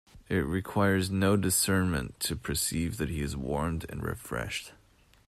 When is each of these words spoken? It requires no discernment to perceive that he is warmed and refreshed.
It 0.29 0.37
requires 0.47 1.11
no 1.11 1.37
discernment 1.37 2.19
to 2.21 2.35
perceive 2.35 2.97
that 2.97 3.09
he 3.09 3.21
is 3.21 3.37
warmed 3.37 3.85
and 3.87 4.01
refreshed. 4.01 4.71